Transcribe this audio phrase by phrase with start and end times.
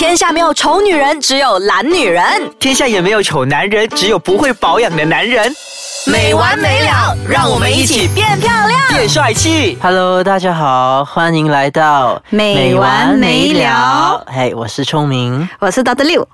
[0.00, 2.24] 天下没有丑女人，只有懒女人。
[2.58, 5.54] 天下也没有丑男人，只有不会保养的男人。
[6.06, 9.76] 没完没了，让我们一起变漂亮、变帅气。
[9.78, 14.24] Hello，大家好，欢迎来到没完没了。
[14.26, 15.46] 嘿，我是聪明。
[15.58, 16.04] 我是 Dr.
[16.04, 16.26] 六，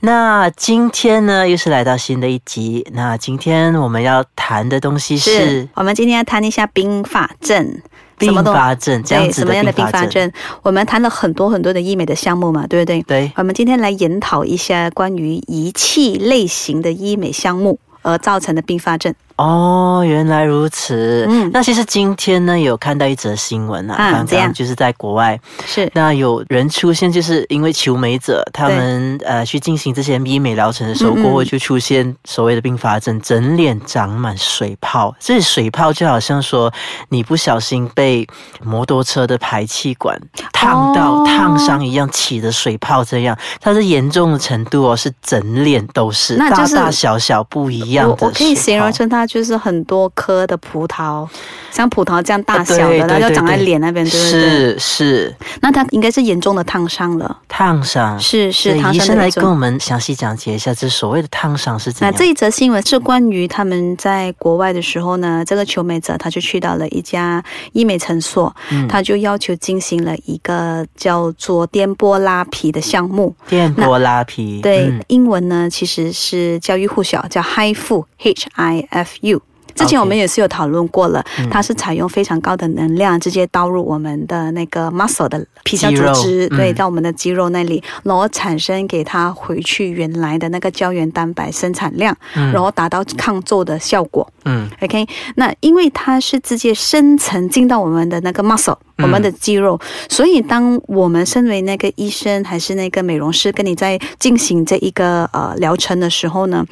[0.00, 2.88] 那今天呢，又是来到新的一集。
[2.94, 7.82] 那今天我们要谈的东西是我们今天要谈一下并发症。
[8.20, 10.30] 并发症，这样对，子什么样的并发症？
[10.62, 13.02] 我们谈了很多很多的医美的项目嘛，对不对？
[13.02, 19.12] 对我们今天来研讨一下关于仪器类型的医美项目而造成的并发症。
[19.40, 21.26] 哦，原来如此。
[21.28, 21.50] 嗯。
[21.52, 25.90] 那其实今天呢，有看到一则新闻啊，刚刚就是在国外，是。
[25.94, 35.14] 那有人出现，就是因为求美者他们呃去进行这些医美疗程的时候，嗯嗯过后就出现所谓的并发症，整脸长满水泡。
[35.18, 36.70] 这水泡就好像说
[37.08, 38.26] 你不小心被
[38.62, 40.20] 摩托车的排气管
[40.52, 41.26] 烫到、哦。
[41.26, 43.36] 烫伤一样起的水泡，这样。
[43.60, 51.24] 它是严重的程度哦，是整脸都是，那就是大大小小不一样的我我可以形容成它就是很多颗的葡萄，
[51.70, 54.40] 像葡萄这样大小的，啊对对然后就长在脸那边，对不对？
[54.40, 57.38] 是是那它应该是严重的烫伤了。
[57.46, 58.18] 烫伤。
[58.18, 62.12] 是是，医生来跟我们详细讲解一下，这所谓的烫伤是怎样？
[62.12, 73.32] 那这一则新闻是关于他们在国外的时候呢，这个求美者他就去到了一家医美诊所，嗯他就要求进行了一个叫做颠簸拉皮的项目。
[73.48, 79.40] 电波拉皮，对，嗯英文呢其实是教育护小，叫 HIFU H I F U。
[79.72, 81.48] 之前我们也是有讨论过了嗯。
[81.48, 86.56] 它是采用非常高的能量，直接导入我们的那个 muscle 的皮下组织，嗯。
[86.56, 92.52] 对，到我们的肌肉那里，然后产生给它回去原来的那个胶原蛋白生产量，嗯。
[92.52, 94.28] 然后达到抗皱的效果。
[94.44, 94.68] 嗯。
[94.82, 106.64] OK，那因为它是直接深层进到我们的那个 muscle，、嗯我们的肌肉，所以当我们身为那个医生还是那个美容师，跟你在进行这一个呃疗程的时候呢，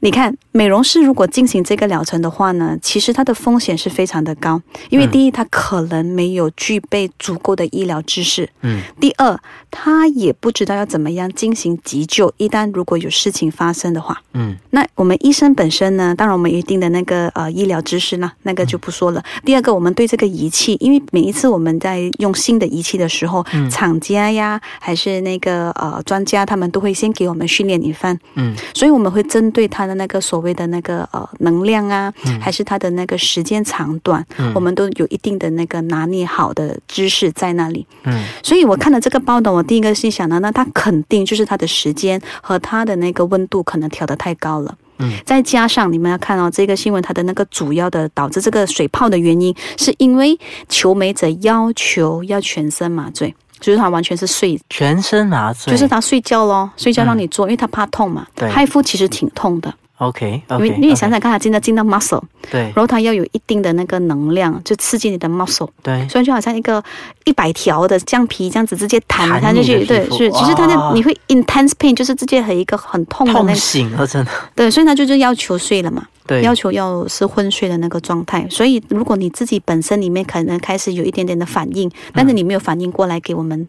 [0.00, 5.10] 你看美容师如果进行这个疗程的话呢，其实它的风险是非常的高，因为嗯。
[5.16, 8.82] 第一，他可能没有具备足够的医疗知识，嗯。
[9.00, 9.38] 第二，
[9.70, 14.20] 他也不知道要怎么样进行急救，一旦如果有事情发生的话。
[14.34, 14.56] 嗯。
[14.70, 19.24] 那我们医生本身呢，当然我们一定的那个呃医疗知识呢，那个就不说了。
[19.44, 23.68] 第二个，我们对这个仪器，因为每一次我们在用新的仪器的时候，嗯。
[23.70, 28.54] 厂家呀还是那个呃专家，他们都会先给我们训练一番，嗯。
[28.74, 32.40] 所以我们会针对他的那个所谓的那个呃能量啊，嗯。
[32.40, 34.52] 还是他的那个时间长短，嗯。
[34.54, 37.86] 我们都有一定的那个拿捏好的知识在那里。
[38.04, 38.24] 嗯。
[38.42, 44.74] 所以我看了这个报道，我第一个心想呢，那他肯定就是他的时间和他的那个温度可能调得太高了。
[44.98, 45.12] 嗯。
[45.24, 58.26] 再加上你们要看哦，这个新闻它的那个主要的导致这个水泡的原因，是因为求美者要求要全身麻醉，就是他完全是睡，全身麻醉，就是他睡觉咯，睡觉嗯让你做，因为他怕痛嘛。
[58.34, 58.48] 对。
[58.50, 62.60] 嗨夫其实挺痛的，OK 因为因为你想想看，他进到进到 muscle，对。
[62.62, 65.70] 然后它要有一定的那个能量，就刺激你的 muscle。
[65.82, 66.06] 对。
[66.08, 66.82] 所以就好像一个
[67.24, 70.90] 一百条的橡皮这样子直接弹弹弹进去，对，是，其实它哇。
[70.90, 74.30] 的你会 intense pain，就是直接和一个很痛的那痛个，醒了，真的。
[74.54, 76.42] 对，所以他就是要求睡了嘛，对。
[76.42, 78.46] 要求要是昏睡的那个状态。
[78.50, 83.66] 所以如果你自己本身里面可能开始有一点点的反应，但是你没有反应过来给我们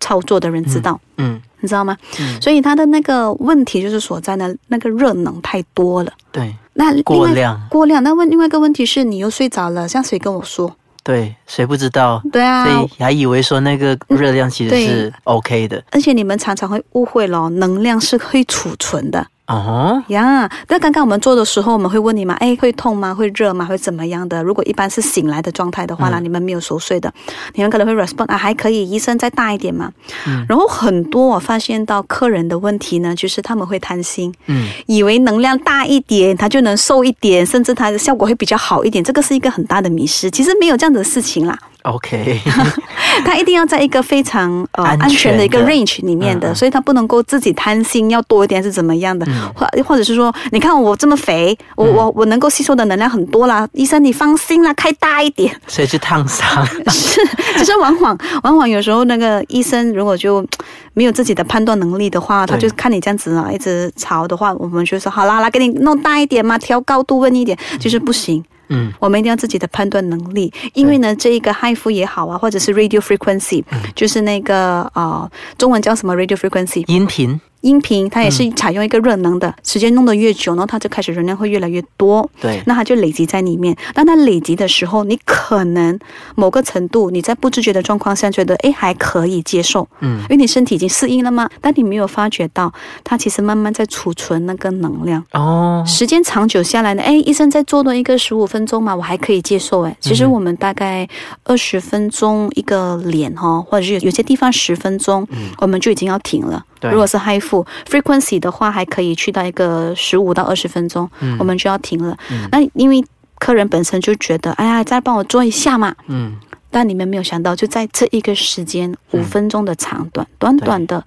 [0.00, 1.00] 操作的人知道。
[1.16, 1.96] 嗯你知道吗？
[2.20, 6.12] 嗯所以他的那个问题就是所在的，那个热能太多了。
[6.30, 8.00] 对那过量过量。
[8.04, 10.72] 那问另外一个问题是，你又睡着了，像谁跟我说？
[11.02, 12.22] 对，谁不知道？
[12.30, 20.48] 对啊，所以还以为说那个热量其实是 OK 的而且你们常常会误会咯，能量是可以储存的哦，呀。
[20.68, 23.14] 那刚刚我们做的时候，我们会问你嘛，哎，会痛吗？
[23.14, 23.64] 会热吗？
[23.64, 24.42] 会怎么样的？
[24.42, 27.10] 如果一般是醒来的状态的话啦，嗯你们没有熟睡的，
[27.54, 29.90] 你们可能会 respond 啊，还可以，医生再大一点嘛。
[30.26, 40.30] 嗯然后很多我发现到客人的问题呢，就是他们会贪心，嗯以为能量大一点，他就能瘦一点，甚至他的效果会比较好一点，这个是一个很大的迷失。
[40.30, 41.58] 其实没有这样的事情啦。
[41.82, 42.40] OK，
[43.24, 45.44] 他一定要在一个非常呃安全的。
[45.44, 49.50] 一个 range 里面的，所以他不能够自己贪心要多一点是怎么样的，嗯。
[49.54, 55.54] 或或者是说，你看我这么肥，我我我能够吸收的能量很多啦，医生你放心啦，开大一点。
[55.66, 57.20] 所以就烫伤， 是，
[57.56, 60.44] 只是往往往往有时候那个医生如果就
[60.92, 68.44] 没有自己的判断能力的话，他就看你这样子啊，一直吵的话，我们就说好啦，来给你弄大一点嘛，调高度问一点，就是不行。
[68.68, 68.92] 嗯。
[68.98, 76.84] 我们一定要自己的判断能力，因为呢，这一个 HIFU 也好啊，或者是 radio frequency，、就是那个呃，中文叫什么 radio frequency？
[76.86, 82.28] 音频音频它也是采用一个热能的，时间弄得越久，然后它就开始容量会越来越多。
[82.40, 83.76] 对，那它就累积在里面。
[83.94, 85.98] 当它累积的时候，你可能
[86.36, 91.48] 某个程度你在不自觉的状况下觉得，哎，还可以接受，嗯因为你身体已经适应了嘛。
[91.60, 92.72] 但你没有发觉到，
[93.02, 95.24] 它其实慢慢在储存那个能量。
[95.32, 99.82] 哦，时间长久下来呢，哎，医生在做多一个十五分钟嘛，我还可以接受。
[99.82, 101.08] 哎，其实我们大概
[101.44, 105.26] 二十分钟一个脸哈，或者是有些地方十分钟，
[105.58, 106.64] 我们就已经要停了。
[106.80, 107.42] 对如果是 high
[107.88, 111.08] frequency 的话，还可以去到一个十五到二十分钟，
[111.38, 112.16] 我们就要停了。
[112.50, 113.04] 那因为
[113.38, 115.94] 客人本身就觉得，哎呀，再帮我做一下嘛。
[116.06, 116.36] 嗯，
[116.70, 121.04] 但你们没有想到，就在这一个时间，五分钟的长短，短短的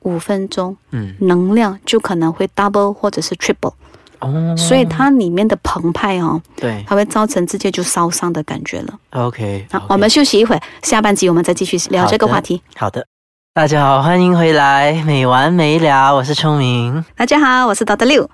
[0.00, 3.72] 五分钟，嗯，能量就可能会 double 或者是 triple。
[4.20, 8.98] 哦，所以它里面的澎湃哦，对它会造成直接就烧伤的感觉了。
[9.10, 12.62] ，OK，好，我们休息一会儿，下半集我们再继续聊这个话题。
[12.76, 13.06] 好的，
[13.56, 17.02] 大家好，欢迎回来，没完没了，我是聪明。
[17.16, 18.28] 大家好，我是 Doctor 六。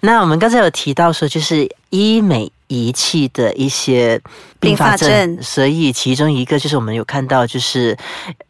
[0.00, 4.20] 那我们刚才有提到说，就是医美仪器的一些
[4.60, 7.96] 并发症，所以其中一个就是我们有看到，就是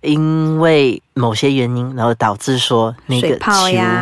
[0.00, 3.52] 因为某些原因，然后导致说那个求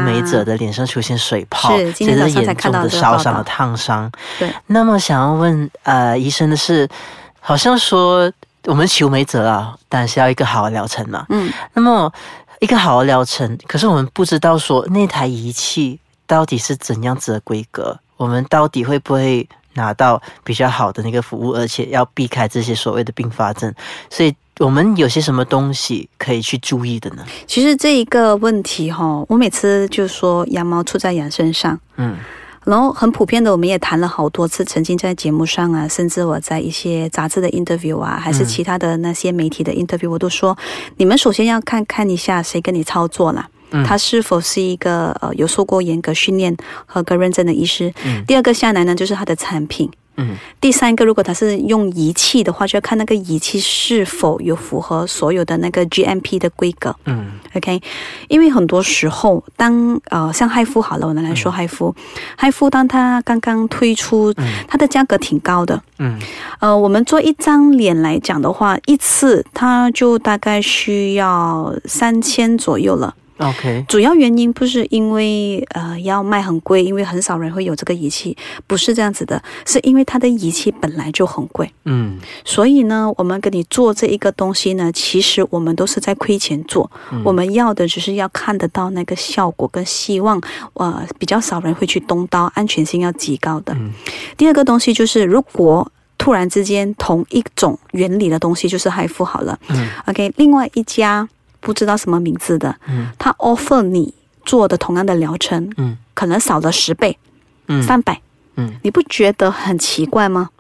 [0.07, 4.11] 美者的脸上出现水泡，这是严重的烧伤和烫伤。
[4.39, 6.89] 对，那么想要问呃医生的是，
[7.39, 8.33] 好像说
[8.65, 11.27] 我们求美者啊，当然是要一个好的疗程嘛。
[11.29, 12.13] 嗯，那么
[12.61, 23.73] 一个好的疗程，可是我们不知道说那台仪器到底是怎样子的规格，我们到底会不会拿到比较好的那个服务，而且要避开这些所谓的并发症，
[24.11, 24.35] 所以。
[24.61, 27.25] 我们有些什么东西可以去注意的呢？
[27.45, 31.77] 其实这一个问题哈、我每次就说羊毛出在羊身上。
[31.97, 32.17] 嗯
[32.65, 40.57] 然后很普遍的，我们也谈了好多次，曾经在节目上啊，甚至我在一些杂志的 interview 啊，还是其他的那些媒体的 interview，我都说，
[40.97, 43.49] 你们首先要看看一下谁跟你操作啦。
[43.71, 46.57] 嗯他是否是一个呃有受过严格训练、
[46.87, 47.93] 合格认证的医师？
[48.05, 49.91] 嗯第二个下来呢，就是他的产品。
[50.17, 56.95] 嗯第三个，如果他是用仪器的话，就要看那个仪器是否有符合所有的那个 GMP 的规格。
[57.05, 57.81] 嗯 OK，
[58.29, 61.95] 因为很多时候，当呃像嗨夫好了，我们来说嗨夫，
[62.37, 64.33] 嗨夫当它刚刚推出，
[64.67, 65.81] 它的价格挺高的。
[65.99, 66.19] 嗯
[66.61, 73.15] 呃，我们做一张脸来讲的话，一次它就大概需要三千左右了。
[73.45, 78.37] ，OK，主要原因不是因为呃要卖很贵，因为很少人会有这个仪器，
[78.67, 81.71] 不是这样子的，是因为它的仪器本来就很贵。
[81.85, 86.91] 嗯所以呢，我们给你做这一个东西呢，其实我们都是在亏钱做。
[87.25, 90.41] 我们要的只是要看得到那个效果，跟希望
[90.75, 93.77] 呃比较少人会去动刀，安全性要极高的。
[94.37, 99.59] 第二个东西就是，如果突然之间同一种原理的东西，就是海富好了。
[99.69, 101.29] 嗯 OK，另外一家
[101.65, 103.09] 不知道什么名字的，嗯。
[103.19, 104.15] 他 offer 你
[104.45, 105.97] 做的同样的疗程，嗯。
[106.13, 107.19] 可能少了十倍，
[107.67, 107.83] 嗯。
[107.83, 108.21] 三百，
[108.57, 108.75] 嗯。
[108.83, 110.51] 你不觉得很奇怪吗？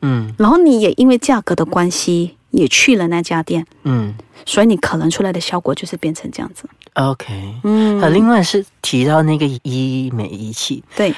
[0.00, 0.34] 嗯。
[0.38, 4.14] 然后你也因为价格的关系也去了那家店，嗯。
[4.46, 6.68] 所以你可能出来的效果就是变成这样子。
[6.94, 7.54] ，OK。
[7.62, 8.00] 嗯。
[8.00, 11.14] 呃，另外是提到那个医美仪器，对，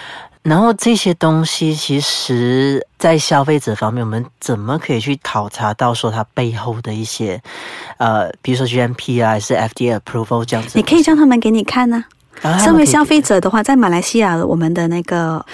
[0.46, 7.42] 然后这些东西其实，在消费者方面，我们怎么可以去考察到说它背后的一些，
[7.98, 10.78] 呃，比如说 GMP 啊，还是 FDA approval 这样子？
[10.78, 12.04] 你可以叫他们给你看呢、
[12.42, 15.44] 啊身为消费者的话，在马来西亚，我们的那个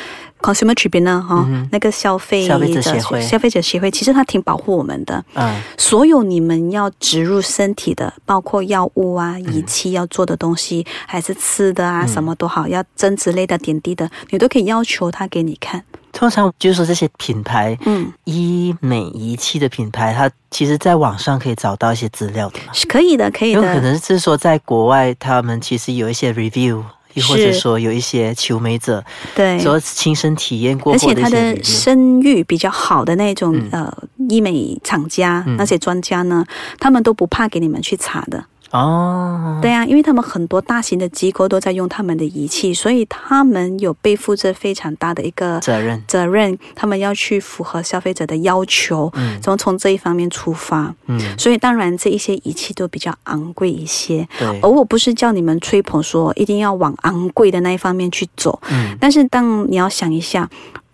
[0.42, 5.24] Consumer Tribunal 哈、嗯那个消费消费者的协会消费者协会，其实它挺保护我们的。
[5.34, 15.82] 嗯所有你们要植入身体的，包括药物啊、嗯仪器要做的东西，还是吃的啊，什么都好，要针之类的、点滴的，你都可以要求他给你看。
[16.12, 22.72] 通常就是说这些品牌嗯，医美仪器的品牌，它其实在网上可以找到一些资料的嘛。
[22.74, 23.80] 是可以的，可以的有可。
[23.80, 26.82] 能是说在国外，他们其实有一些 review，
[27.14, 29.04] 又或者说有一些求美者
[29.34, 31.62] 对，说亲身体验过而且他的。
[31.62, 36.44] 声誉比较好的那种、嗯呃医美厂家、嗯那些专家呢，
[36.78, 38.44] 他们都不怕给你们去查的。
[38.72, 49.38] 哦，对啊，因为他们很多大型的机构都在用他们的仪器，所以他们有背负着非常大的一个责任，责任，他们要去符合消费者的要求，嗯。
[49.42, 50.94] 从从这一方面出发。
[51.06, 54.60] 嗯，所以当然这一些仪器都比较昂贵一些，对。
[54.62, 58.96] 而，我不是叫你们吹捧说一定要往昂贵的那一方面去走，嗯。
[58.98, 60.48] 但是当你要想一下。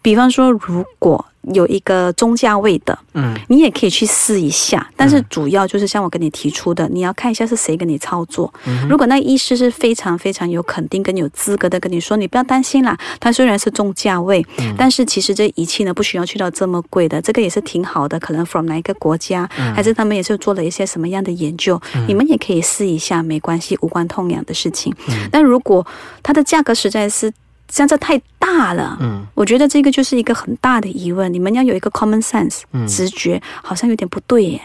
[0.08, 1.22] 比方说，如果
[1.52, 8.50] 有一个中价位的，嗯，你也可以去试一下，但是主要就是像我跟你提出的，你要看一下是谁跟你操作。
[8.88, 14.42] 如果那医师是非常非常有肯定跟有资格的跟你说，你不要担心啦，它虽然是中价位，
[14.78, 18.18] 但是其实这仪器呢不需要去到这么贵的，这个也是挺好的。
[18.18, 19.46] 可能 from 哪一个国家，
[19.76, 24.94] 还是他们也是做了一些什么样的研究，你们也可以试一下，没关系，无关痛痒的事情。
[25.30, 25.86] 但如果
[26.22, 27.30] 它的价格实在是
[27.68, 31.32] 相差太大了，嗯，我觉得这个就是一个很大的疑问。
[31.32, 34.60] 你们要有一个 common sense，嗯、直觉好像有点不对耶。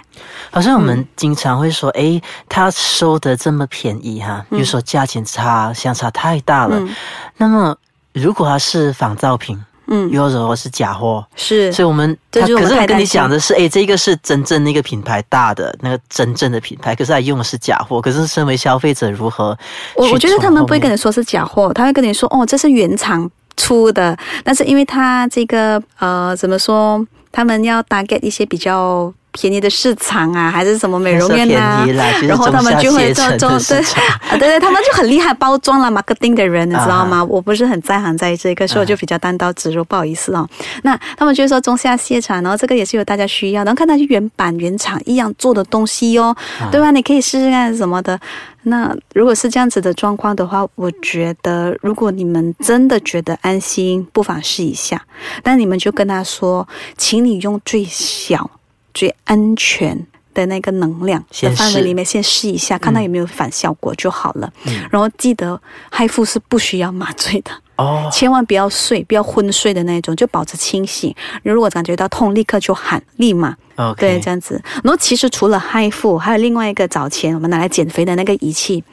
[0.49, 6.79] 好像我们经常会说，诶，他收的这么便宜哈，比如说价钱差相差太大了。
[6.79, 6.95] 嗯
[7.37, 7.75] 那么
[8.13, 11.71] 如果它是仿造品，嗯，又或者是假货，是。
[11.71, 18.01] 所以我们他可是我跟你讲的是，哎，这个是真正那个品牌大的那个真正的品牌，可是他用的是假货。
[18.01, 19.57] 可是身为消费者，如何
[19.95, 31.85] 我我觉得他们不会跟你说是假货，他会跟你说哦，这是原厂出的，但是因为他这个呃怎么说，他们要 target 一些比较便宜的市场啊，还是什么美容院啊
[32.23, 33.81] 然后他们就会做做对
[34.39, 37.23] 对对，他们就很厉害包装了 marketing 的人，你知道吗？
[37.23, 40.47] 我不是很在行在这个，所以我就比较单刀直入，不好意思哦。
[40.83, 46.35] 那他们就说中下卸场，然后这个也是有大家需要，然后看到就原版原厂一样做的东西哦，
[46.71, 46.91] 对吧？
[46.91, 48.19] 你可以试试看什么的。
[48.65, 55.01] 那如果是这样子的状况的话，我觉得如果你们真的觉得安心，不妨试一下。
[55.41, 56.65] 但你们就跟他说，
[56.97, 58.49] 请你用最小、
[58.93, 64.51] 最安全的那个能量的范围里面先试一下，看它有没有反效果就好了。
[64.91, 65.59] 然后记得
[65.89, 67.51] 嗨腹是不需要麻醉的。
[67.75, 71.13] 哦，千万不要睡，不要昏睡的那种，就保持清醒。
[71.41, 74.61] 如果感觉到痛，立刻就喊，立马 OK，对这样子。
[74.83, 78.83] 然后其实除了嗨腹，还有另外一个早前我们拿来减肥的那个仪器，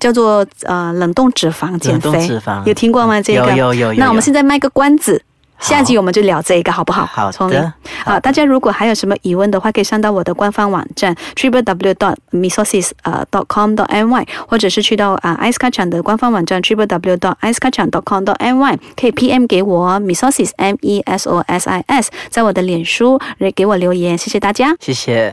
[0.00, 3.22] 叫做呃冷冻脂肪减冷冻肥，脂肪有听过吗？
[3.22, 5.22] 这个有有有有那我们现在卖个关子。
[5.60, 7.06] 下集我们就聊这一个，好不好？
[7.06, 7.72] 好聪的明
[8.04, 17.58] 好，大家如果还有什么疑问的话，可以上到我的官方网站 triple w dot misosis 呃 dot com dot ny，或者是去到啊 ice 卡场的官方网站 triple w dot ice
[17.58, 23.18] 卡场 dot com dot ny，可以 PM 给我 misosis m e s o s i s，在我的脸书
[23.54, 24.74] 给我留言，谢谢大家。
[24.80, 25.32] 谢谢。